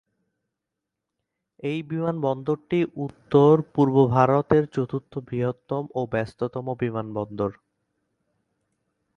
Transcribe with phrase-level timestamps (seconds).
[1.63, 7.51] এই বিমানবন্দরটি উত্তর-পূর্ব ভারত-এর চতুর্থ বৃহত্তম ও ব্যস্ততম বিমানবন্দর।